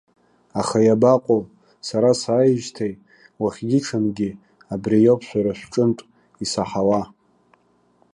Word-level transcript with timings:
Аха 0.59 0.77
иабаҟоу, 0.87 1.41
сара 1.87 2.09
сааижьҭеи, 2.21 2.93
уахгьы-ҽынгьы, 3.41 4.29
абриоуп 4.73 5.21
шәара 5.27 5.53
шәҿынтә 5.59 6.03
исаҳауа. 6.43 7.01